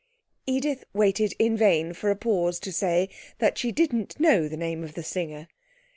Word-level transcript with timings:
Edith 0.47 0.83
waited 0.93 1.35
in 1.37 1.55
vain 1.55 1.93
for 1.93 2.09
a 2.09 2.15
pause 2.15 2.59
to 2.61 2.71
say 2.71 3.07
she 3.53 3.71
didn't 3.71 4.19
know 4.19 4.47
the 4.47 4.57
name 4.57 4.83
of 4.83 4.95
the 4.95 5.03
singer. 5.03 5.47